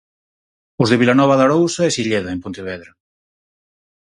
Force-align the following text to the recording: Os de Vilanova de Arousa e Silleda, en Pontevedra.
Os 0.81 0.87
de 0.91 0.99
Vilanova 1.01 1.35
de 1.39 1.45
Arousa 1.47 1.83
e 1.85 1.93
Silleda, 1.97 2.29
en 2.35 2.39
Pontevedra. 2.43 2.91